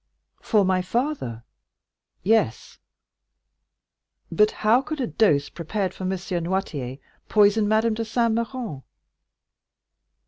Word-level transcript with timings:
"For 0.41 0.65
my 0.65 0.81
father?" 0.81 1.43
"Yes." 2.23 2.79
"But 4.31 4.49
how 4.49 4.81
could 4.81 4.99
a 4.99 5.05
dose 5.05 5.47
prepared 5.49 5.93
for 5.93 6.05
M. 6.05 6.09
Noirtier 6.09 6.97
poison 7.29 7.67
Madame 7.67 7.93
de 7.93 8.05
Saint 8.05 8.33
Méran?" 8.33 8.81